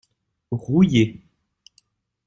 Rouillé. 0.49 1.23